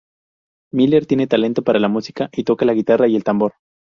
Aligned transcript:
Miller 0.73 1.05
tiene 1.05 1.27
talento 1.27 1.61
para 1.61 1.77
la 1.79 1.87
música 1.87 2.27
y 2.33 2.43
toca 2.43 2.65
la 2.65 2.73
guitarra 2.73 3.07
y 3.07 3.15
el 3.15 3.23
tambor. 3.23 3.53